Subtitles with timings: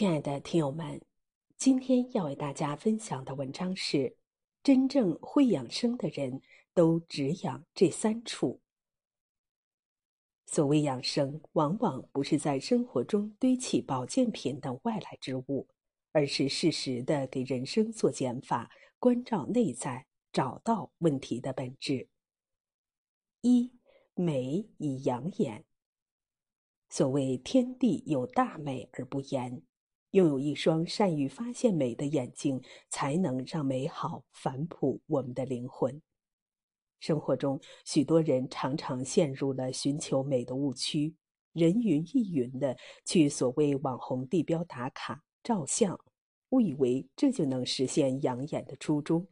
[0.00, 0.98] 亲爱的听友们，
[1.58, 4.16] 今天要为大家分享的文章是：
[4.62, 6.40] 真正会养生的人
[6.72, 8.62] 都只养这三处。
[10.46, 15.68] 所谓养生，往往不是在生活中堆砌保健品等外来之物，
[16.12, 22.08] 而是适时的给人生做减法，关照内在，找到问题的本质。
[23.42, 23.70] 一
[24.14, 25.66] 美以养眼。
[26.88, 29.62] 所谓天地有大美而不言。
[30.12, 36.02] 拥有一双善于发现美的眼睛，才能让美好反哺我们的灵魂。
[36.98, 41.14] 生活中，许多人常常陷入了寻求美的误区，
[41.52, 45.98] 人云亦云的去所谓网红地标打卡照相，
[46.50, 49.26] 误以为这就能实现养眼的初衷，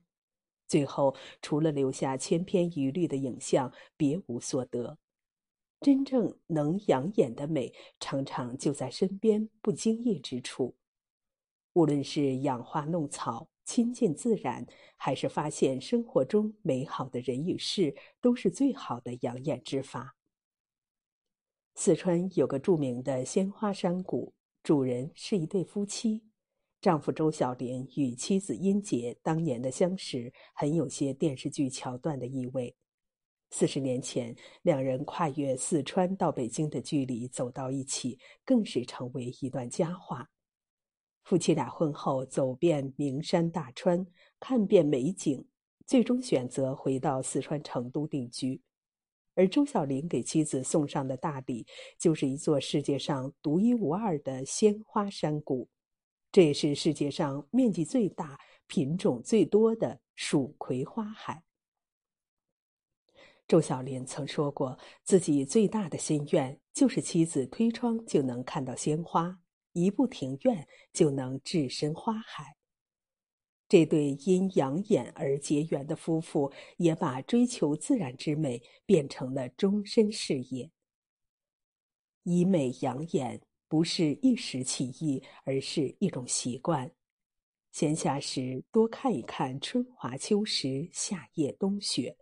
[0.69, 4.97] 最后除了留下千篇一律的影像，别无所得。
[5.81, 10.77] 真正能养眼的美，常常就在身边不经意之处。
[11.75, 20.17] 无论是养花弄草、亲近自然，还是发现生活中美好的人与事，都是最好的养眼之法。
[21.77, 26.25] 四川有个著名的鲜花山谷，主人是一对夫妻，
[26.81, 32.75] 丈夫周小莲与妻子殷杰当年的相识，很有些电视剧桥段的意味。
[33.51, 40.29] 四十年前，两人跨越四川到北京的距离走到一起，更是成为一段佳话。
[41.25, 44.07] 夫妻俩婚后走遍名山大川，
[44.39, 45.45] 看遍美景，
[45.87, 48.61] 最终选择回到四川成都定居。
[49.35, 51.67] 而周小林给妻子送上的大礼，
[51.99, 55.69] 就是一座世界上独一无二的鲜花山谷，
[56.33, 61.43] 这也是世界上面积最大、品种最多的蜀葵花海。
[63.49, 69.41] 周小林曾说过，自己最大的心愿就是妻子推窗就能看到鲜花，
[69.73, 72.57] 一步庭院就能置身花海。
[73.67, 80.71] 这对因养眼而结缘的夫妇，也把追求自然之美变成了终身事业。
[82.25, 86.91] 以美养眼不是一时起意，而是一种习惯。
[87.73, 92.15] 闲暇时多看一看春华秋实，夏夜冬雪。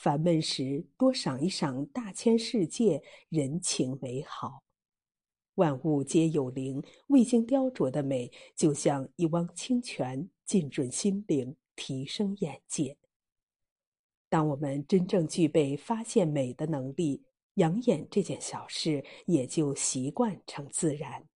[0.00, 4.62] 烦闷时，多赏一赏大千世界人情美好，
[5.56, 12.96] 万物皆有灵，未经雕琢的美，就像一汪清泉，浸润心灵，提升眼界。
[14.30, 17.22] 当我们真正具备发现美的能力，
[17.56, 21.28] 养眼这件小事也就习惯成自然。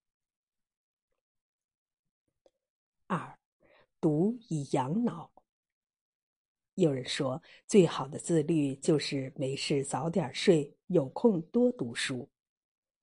[3.08, 3.38] 二，
[4.00, 5.33] 读以养脑。
[6.76, 12.28] 有人说，最好的自律就是没事早点睡，有空多读书。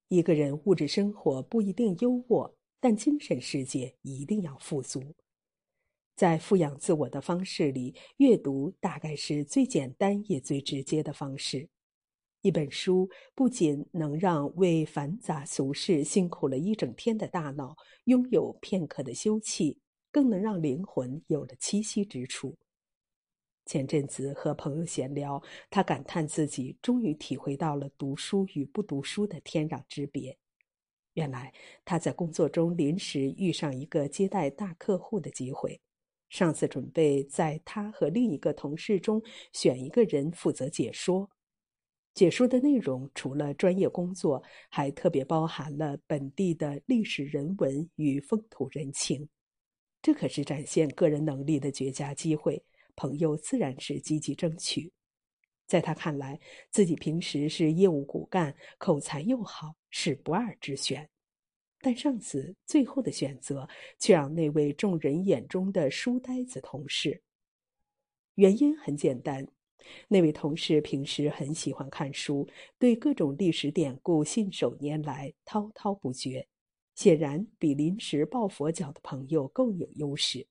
[0.08, 5.02] 一个人物质生活不一定优渥，但精神世界一定要富足。
[6.14, 11.66] 在富养自我的方式里，阅读大概是最简单也最直接的方式。
[12.42, 17.74] 一本书不仅能让为繁杂俗事辛苦了一整天的大脑
[18.04, 19.78] 拥有片刻的休憩，
[20.10, 22.54] 更能让灵魂有了栖息之处。
[23.64, 30.36] 前阵子和朋友闲聊，他感叹自己终于体会到了读书与不读书的天壤之别。
[31.14, 31.52] 原来
[31.84, 35.80] 他在工作中临时遇上一个接待大客户的机会，
[36.28, 41.30] 上司准备在他和另一个同事中选一个人负责解说。
[42.14, 49.26] 解说的内容除了专业工作，还特别包含了本地的历史人文与风土人情，
[50.02, 52.62] 这可是展现个人能力的绝佳机会。
[52.94, 54.92] 朋友自然是积极争取，
[55.66, 56.38] 在他看来，
[56.70, 61.08] 自己平时是业务骨干，口才又好，是不二之选。
[61.80, 67.22] 但上司最后的选择却让那位众人眼中的书呆子同事。
[68.36, 69.46] 原因很简单，
[70.06, 72.48] 那位同事平时很喜欢看书，
[72.78, 76.46] 对各种历史典故信手拈来，滔滔不绝，
[76.94, 80.46] 显然比临时抱佛脚的朋友更有优势。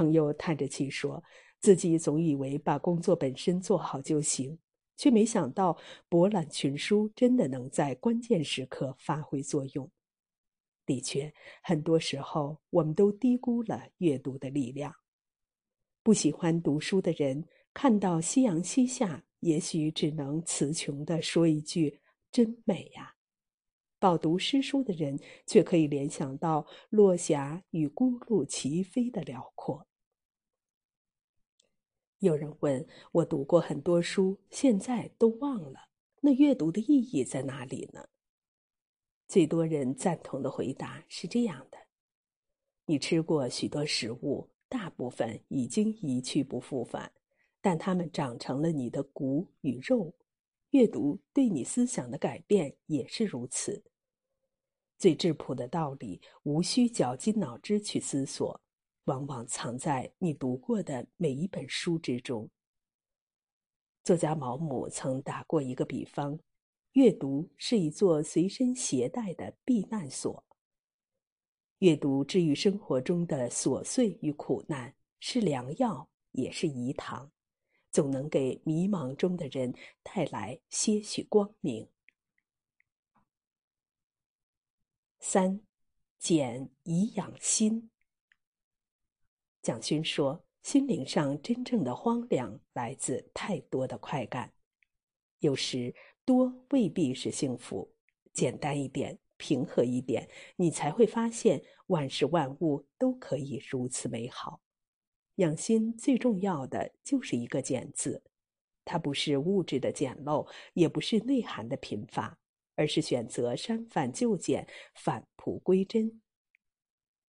[0.00, 1.22] 朋友叹着气说
[1.60, 4.58] ：“自己总以为把工作本身做好就行，
[4.96, 5.76] 却没想到
[6.08, 9.90] 博览群书真的能在关键时刻发挥作用。
[10.86, 11.30] 的确，
[11.62, 14.90] 很多时候我们都低估了阅读的力量。
[16.02, 17.44] 不喜欢读书的人
[17.74, 22.00] 看到夕阳西下，也许只能词穷地说一句
[22.32, 23.16] ：‘真美呀。’
[24.00, 29.86] 饱读诗书的人，却可以联想到落霞与孤鹭齐飞的辽阔。
[32.20, 35.88] 有人问我：“读过很多书，现在都忘了，
[36.20, 38.06] 那阅读的意义在哪里呢？”
[39.26, 41.78] 最多人赞同的回答是这样的：
[42.84, 47.10] 你吃过许多食物，大部分已经一去不复返，
[47.62, 50.14] 但它们长成了你的骨与肉。
[50.70, 53.82] 阅读对你思想的改变也是如此。
[54.98, 58.60] 最质朴的道理，无需绞尽脑汁去思索，
[59.10, 62.48] 往往藏在你读过的每一本书之中。
[64.04, 66.38] 作家毛姆曾打过一个比方。
[66.92, 70.44] 阅读是一座随身携带的避难所。
[71.78, 77.30] 阅读治愈生活中的琐碎与苦难，是良药，也是饴糖，
[77.92, 79.72] 总能给迷茫中的人
[80.02, 81.88] 带来些许光明。
[85.20, 85.60] 三，
[86.18, 87.89] 简以养心。
[89.62, 94.52] 蒋勋说：“心灵上真正的荒凉，来自太多的快感，
[95.38, 97.92] 有时。”多未必是幸福，
[98.32, 104.60] 简单一点，平和一点，你才会发现万事万物都可以如此美好。
[105.36, 108.22] 养心最重要的就是一个“简”字，
[108.84, 112.38] 它不是物质的简陋，也不是内涵的贫乏，
[112.76, 116.20] 而是选择删繁就简，返璞归真。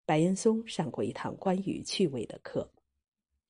[0.09, 2.73] 白岩松上过一堂关于趣味的课，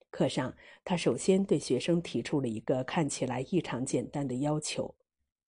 [0.10, 0.54] 课上
[0.84, 4.94] 他首先对学生提出了一个看起来异常简单的要求。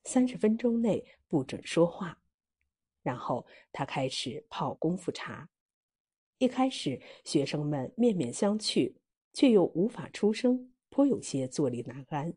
[0.06, 2.18] 三十分钟内不准说话，
[3.04, 5.50] 然后他开始泡功夫茶。
[6.38, 8.94] 一开始，学生们面面相觑，
[9.34, 12.34] 却又无法出声，颇有些坐立难安。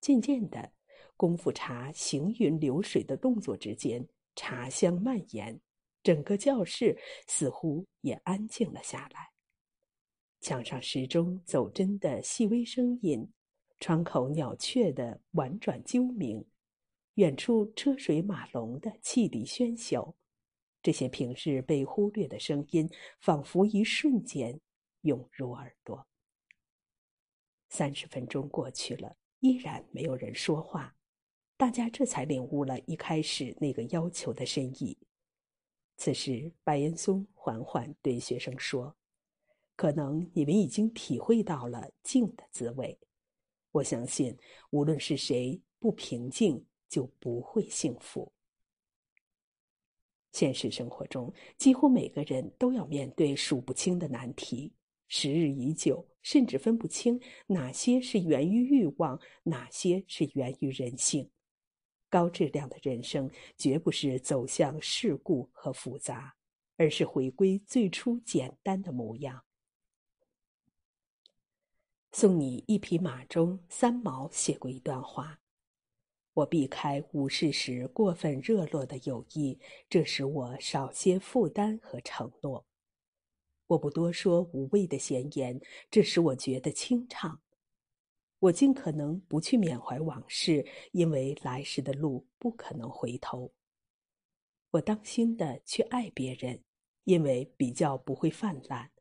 [0.00, 0.72] 渐渐的，
[1.16, 4.04] 功夫茶行云流水的动作之间，
[4.34, 5.60] 茶香蔓延，
[6.04, 6.96] 整个教室
[7.26, 9.30] 似乎也安静了下来。
[10.40, 13.26] 墙上时钟走针的细微声音，
[13.80, 16.44] 窗口鸟雀的婉转啾鸣。
[17.14, 20.14] 远处车水马龙的汽笛喧嚣，
[20.82, 22.90] 这些平日被忽略的声音，
[23.20, 24.60] 仿佛一瞬间
[25.02, 26.06] 涌入耳朵。
[27.68, 30.94] 三十分钟过去了，依然没有人说话，
[31.56, 34.98] 大家这才领悟了一开始那个要求的深意。
[35.96, 38.94] 此时，白岩松缓缓对学生说
[39.76, 42.98] ：“可能你们已经体会到了静的滋味。
[43.70, 44.36] 我相信，
[44.70, 48.30] 无论是谁不平静。”就不会幸福。
[50.30, 54.72] 现实生活中，几乎每个人都要面对数不清的难题，
[55.08, 61.28] 时日已久，甚至分不清哪些是源于欲望，哪些是源于人性。
[62.14, 66.36] 高质量的人生，绝不是走向世故和复杂，
[66.76, 69.44] 而是回归最初简单的模样。
[72.12, 75.40] 送你一匹马中，三毛写过一段话。
[76.34, 79.58] 我避开无事时过分热络的友谊，
[79.90, 82.64] 这使我少些负担和承诺。
[83.66, 85.60] 我不多说无谓的闲言，
[85.90, 87.40] 这使我觉得清畅。
[88.44, 93.54] 我尽可能不去缅怀往事，因为来时的路不可能回头。
[94.72, 96.62] 我当心的去爱别人，
[97.04, 98.92] 因为比较不会泛滥。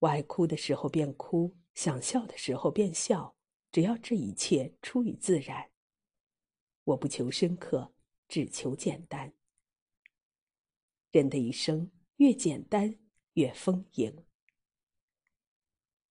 [0.00, 3.36] 我爱哭的时候便哭，想笑的时候便笑，
[3.70, 5.70] 只要这一切出于自然。
[6.82, 7.94] 我不求深刻，
[8.26, 9.32] 只求简单。
[11.12, 12.98] 人的一生越简单
[13.34, 14.24] 越丰盈。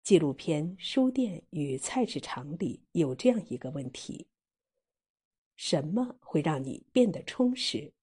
[0.03, 4.27] 纪录片《书店与菜市场》里有这样一个问题：
[5.55, 7.93] 什么会让你变得充实？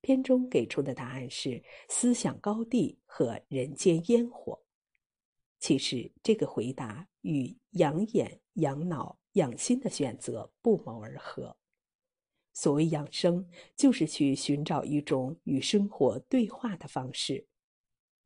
[0.00, 4.62] 片中给出的答案是思想高地和人间烟火。
[5.58, 11.56] 其实这个回答与养眼、养脑、养心的选择不谋而合。
[12.52, 17.48] 所谓养生，就是去寻找一种与生活对话的方式。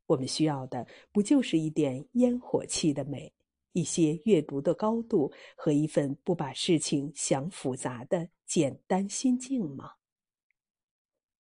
[0.07, 3.31] 我们需要的，不就是一点烟火气的美，
[3.73, 9.91] 一些阅读的高度和一份不把事情想复杂的简单心境吗？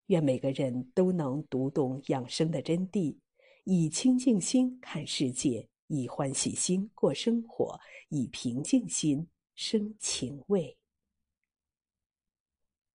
[0.07, 3.17] 愿每个人都能读懂养生的真谛，
[3.63, 10.77] 以清净心看世界，以欢喜心过生活，以平静心生情味。